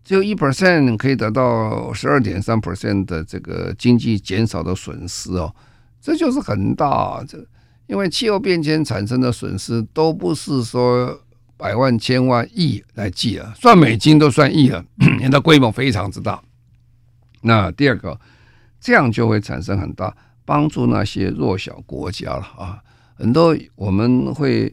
[0.03, 5.55] 只有一 percent 可以得到十二点三 percent 的这个经济减少的损失哦，
[6.01, 7.47] 这就是很大这。
[7.89, 11.21] 因为气候变迁产生的损失都不是说
[11.59, 14.83] 百万、千万、亿来计了，算美金都算亿了，
[15.21, 16.41] 你的规模非常之大。
[17.43, 18.19] 那第二个，
[18.81, 22.83] 这样就会产生很大帮助那些弱小国家了啊。
[23.19, 24.73] 很多我们会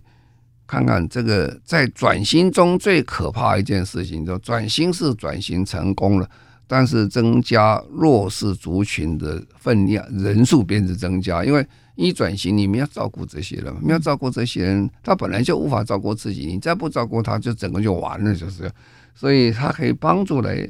[0.65, 6.29] 看看这个，在转型中最可怕一件事情，就转型是转型成功了，
[6.67, 11.67] 但是增加弱势族群的分量人数变成增加，因为。
[11.97, 18.69] 一转型，你们要照顾这些人，你要照顾这些人，他本来就无法照顾自己，你再不照顾他，就整个就完了，就是。
[19.15, 20.69] 所以，他可以帮助来，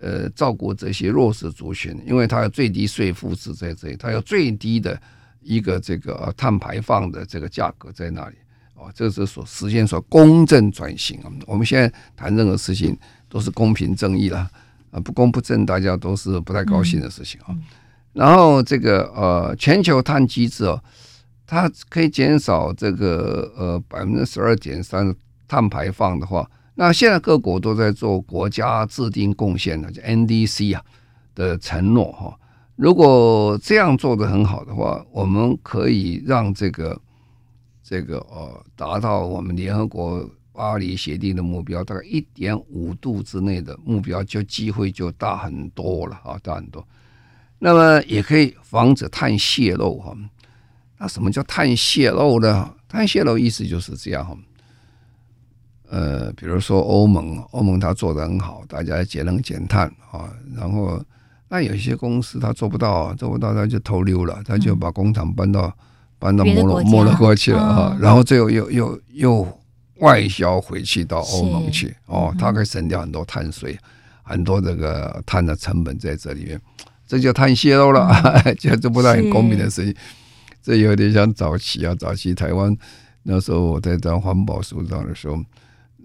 [0.00, 5.00] 呃，照顾这些弱势族群，因为他有最低税负制在这里，他有最低的
[5.44, 8.36] 一个这个碳排放的这个价格在那里，
[8.74, 11.30] 哦，这是所实现所公正转型啊。
[11.46, 12.96] 我们现在谈任何事情
[13.28, 14.50] 都是公平正义啦，
[14.90, 17.46] 啊，不公不正，大家都是不太高兴的事情啊。
[17.50, 17.62] 嗯
[18.14, 20.80] 然后这个呃全球碳机制哦，
[21.48, 25.12] 它可以减少这个呃百分之十二点三
[25.48, 30.84] 碳排放的话，那现在各国都在做国家制定贡献的，就 NDC 啊
[31.34, 32.38] 的承诺哈。
[32.76, 37.00] 如果这样做得很好的话，我们可以让这个
[37.82, 46.86] 这个呃达到我们联合国巴黎协定的目标，大概一点五度之内的目标，就机会就大很多了啊，大很多。
[47.58, 50.16] 那么也可以防止碳泄漏哈。
[50.98, 52.74] 那什么叫碳泄漏呢？
[52.88, 54.36] 碳泄漏意思就是这样哈。
[55.88, 60.32] 呃，比如说欧盟，欧盟它做得很好，大家节能减碳啊。
[60.54, 61.00] 然后
[61.54, 65.72] 那有些公司他做不到，做不到他就偷溜了，他就把工厂搬到、嗯、
[66.18, 67.94] 搬到摩洛摩洛哥去了啊。
[67.94, 69.60] 哦、然后最后又又又
[69.98, 73.78] 外销回去到欧盟去哦，他可以省掉很多碳税，
[74.24, 76.60] 很多这个碳的成本在这里面，
[77.06, 78.08] 这就碳泄漏了，
[78.44, 79.94] 嗯、 就这不太很公平的事情。
[80.60, 82.76] 这有点像早期啊，早期台湾
[83.22, 85.44] 那时候我在当环保署长的时候，那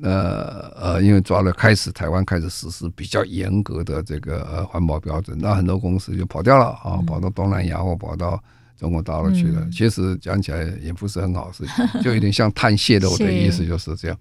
[0.02, 8.42] 呃，呃，因为抓了开始台湾开始实施比较严格的这个呃环保标准，那很多公司就跑掉了啊，跑到东南亚或跑到
[8.78, 9.62] 中国大陆去了。
[9.62, 14.18] 嗯、其实讲起来也不是很好事情， 就有点像碳泄漏的意思，就是这样。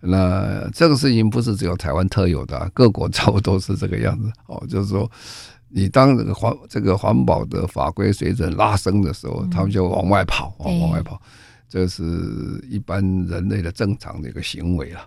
[0.00, 5.10] 那这个事情不是只有台湾特有的，各国差不多是这个样子哦，就是说。
[5.72, 11.22] 你当这个环这个环保的法规水准拉升的时候，他们就往外跑，往外跑，
[11.70, 12.02] 这是
[12.68, 15.00] 一般人类的正常的一个行为了。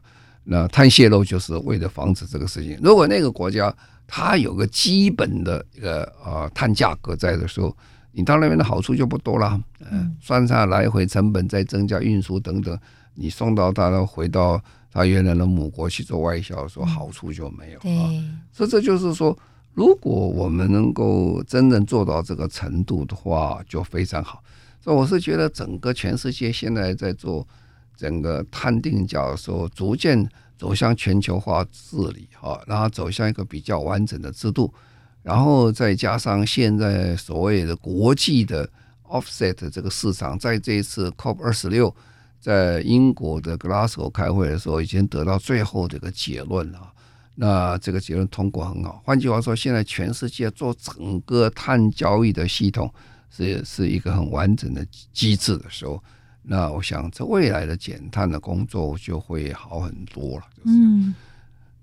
[0.44, 2.80] 那碳泄漏就是为了防止这个事情。
[2.82, 3.72] 如果那个国家
[4.08, 7.76] 它有个基本的一个呃碳价格在的时候，
[8.14, 9.62] 你到那边的好处就不多了。
[9.92, 12.76] 嗯，算上来回成本再增加运输等等，
[13.14, 14.60] 你送到它的回到
[14.92, 17.80] 它原来的母国去做外销的时候，好处就没有。
[17.80, 19.38] 对，所以这就是说。
[19.76, 24.44] 如果我们能够真正做到这个程度的话，就非常好。
[24.84, 27.48] 所以我是觉得，整个全世界现在在做
[27.96, 30.28] 整个碳定价的时候，逐渐
[30.58, 34.74] 走向全球化治理，哈，然后走向一个比较完整的制度，
[35.22, 38.70] 然后再加上现在所谓的国际的
[39.08, 41.96] offset 这个市场，在这一次 COP 二十六
[42.42, 46.92] 在英国的 Glasgow 开会的时候，已经得到最后的一个结论了。
[47.36, 49.02] 那这个结论通过很好。
[49.06, 52.94] 换句话说，现在全世界做整个碳交易的系统
[53.36, 56.02] 是是一个很完整的机制的时候，
[56.44, 60.46] 那我想这未来的减碳的工作就会好很多了。
[60.58, 61.16] 就是，嗯。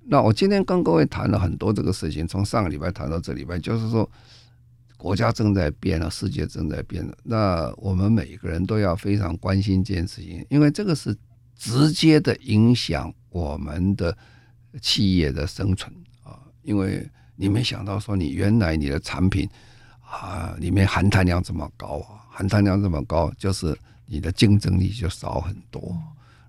[0.05, 4.09] 那我今天跟各位谈了很多这个事情，从上个礼拜谈到这礼拜，就是说
[4.97, 7.17] 国家正在变了，世界正在变了。
[7.25, 11.17] 那我们每个人都要非常关心这件事情，因为这个是
[11.57, 14.17] 直接的影响我们的。
[14.81, 15.93] 企业的生存
[16.23, 19.51] 啊，因为你没想到说你原来你的产品
[20.11, 25.97] 啊里面含碳量这么高啊，含碳量这么高，就是你的竞争力就少很多。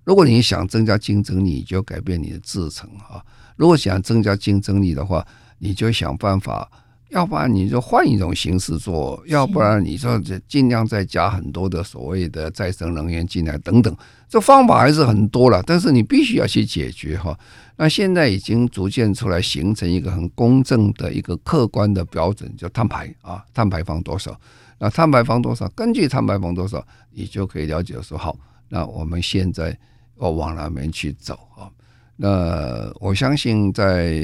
[0.04, 3.22] 如果你想增加竞争力，你就改变你的制成啊；
[3.56, 5.26] 如果想增加竞争力的话，
[5.60, 6.70] 你就想办法。
[7.12, 13.94] 要不然你就换一种形式做，要不然你说这尽量再加很多的所谓的再生能源进来等等，
[14.30, 17.38] 这方法还是很多了，但是你必须要去解决哈。
[17.76, 24.40] 那现在已经逐渐出来形成一个很公正的一个客观的标准，叫碳排啊，碳排放多少？
[24.80, 25.68] 那碳排放多少？
[25.76, 26.82] 根据碳排放多少，
[27.12, 28.38] 你就可以了解说好，
[28.70, 29.78] 那我们现在
[30.22, 31.68] 要往哪边去走啊？
[32.16, 34.16] 那我相信在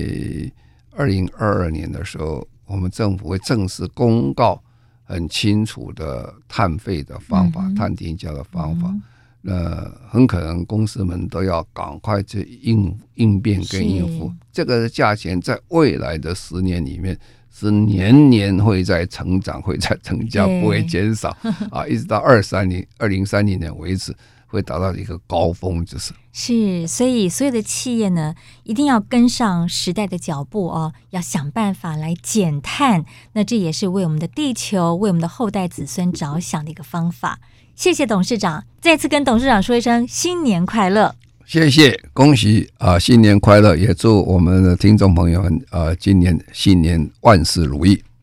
[0.95, 2.47] 二零二二年的时候。
[2.67, 4.61] 我们政府会正式公告
[5.03, 8.93] 很清楚的碳费的方法、碳定价的方法。
[9.41, 14.31] 那很可能公司们都要赶快去应应变跟应付。
[14.51, 17.17] 这个价钱在未来的十年里面
[17.49, 21.29] 是年年会在成长，会在增加，不会减少
[21.71, 24.13] 啊，一直到二三年、二零三零年为止。
[24.47, 28.33] 会达到一个高峰，就是是，所以所有的企业呢，
[28.63, 33.05] 一定要跟上时代的脚步哦，要想办法来减碳。
[33.33, 37.39] 那这也是为我们的地球、为我们的后代子孙着想的一个方法。
[37.75, 41.13] 谢谢董事长，再次跟董事长说一声新年快乐。
[41.45, 43.75] 谢谢，恭喜啊，新年快乐！
[43.75, 48.03] 也祝我们的听众朋友们啊，今年新年万事如意。